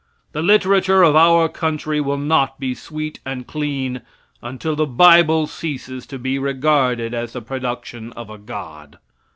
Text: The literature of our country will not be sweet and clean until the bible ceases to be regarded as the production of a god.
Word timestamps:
The 0.31 0.41
literature 0.41 1.03
of 1.03 1.15
our 1.15 1.47
country 1.47 2.01
will 2.01 2.17
not 2.17 2.59
be 2.59 2.73
sweet 2.73 3.19
and 3.23 3.45
clean 3.45 4.01
until 4.41 4.75
the 4.75 4.87
bible 4.87 5.45
ceases 5.45 6.07
to 6.07 6.17
be 6.17 6.39
regarded 6.39 7.13
as 7.13 7.33
the 7.33 7.41
production 7.43 8.11
of 8.13 8.27
a 8.31 8.39
god. 8.39 8.97